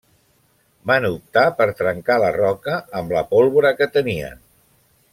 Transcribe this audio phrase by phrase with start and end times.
[0.91, 4.47] Van optar per trencar la roca amb la pólvora que tenien.